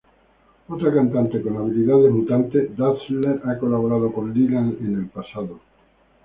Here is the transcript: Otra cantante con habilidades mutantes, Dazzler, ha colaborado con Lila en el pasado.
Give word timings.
Otra 0.67 0.91
cantante 0.91 1.43
con 1.43 1.57
habilidades 1.57 2.11
mutantes, 2.11 2.75
Dazzler, 2.75 3.39
ha 3.45 3.59
colaborado 3.59 4.11
con 4.11 4.33
Lila 4.33 4.57
en 4.57 4.95
el 4.97 5.05
pasado. 5.07 5.59